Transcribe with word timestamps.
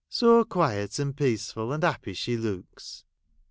So 0.09 0.43
quiet, 0.45 0.97
and 0.97 1.15
peaceful, 1.15 1.71
and 1.71 1.83
happy 1.83 2.13
she 2.15 2.35
looks.' 2.35 3.03